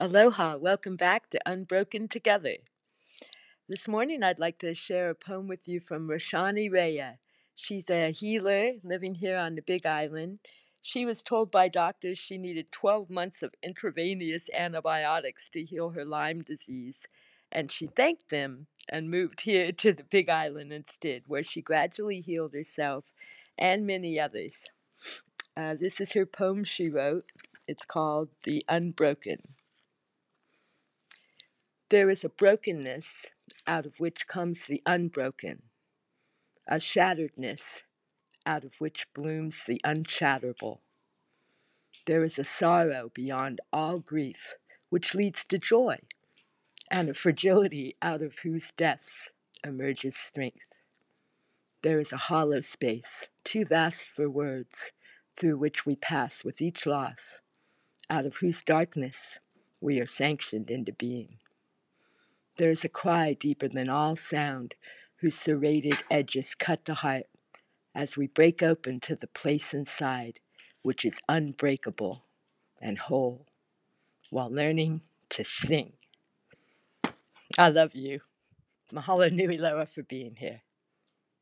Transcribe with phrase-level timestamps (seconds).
[0.00, 2.54] Aloha, welcome back to Unbroken Together.
[3.68, 7.14] This morning I'd like to share a poem with you from Rashani Réa.
[7.56, 10.38] She's a healer living here on the Big Island.
[10.82, 16.04] She was told by doctors she needed 12 months of intravenous antibiotics to heal her
[16.04, 16.98] Lyme disease,
[17.50, 22.20] and she thanked them and moved here to the Big Island instead, where she gradually
[22.20, 23.06] healed herself
[23.58, 24.58] and many others.
[25.56, 27.24] Uh, this is her poem she wrote.
[27.66, 29.40] It's called The Unbroken.
[31.90, 33.26] There is a brokenness
[33.66, 35.62] out of which comes the unbroken,
[36.66, 37.80] a shatteredness
[38.44, 40.80] out of which blooms the unshatterable.
[42.04, 44.56] There is a sorrow beyond all grief
[44.90, 46.00] which leads to joy,
[46.90, 49.30] and a fragility out of whose depths
[49.64, 50.66] emerges strength.
[51.80, 54.92] There is a hollow space, too vast for words,
[55.38, 57.40] through which we pass with each loss,
[58.10, 59.38] out of whose darkness
[59.80, 61.38] we are sanctioned into being.
[62.58, 64.74] There is a cry deeper than all sound,
[65.20, 67.26] whose serrated edges cut the heart
[67.94, 70.40] as we break open to the place inside
[70.82, 72.24] which is unbreakable
[72.80, 73.46] and whole
[74.30, 75.92] while learning to sing.
[77.56, 78.20] I love you.
[78.92, 80.62] Mahalo nui loa for being here.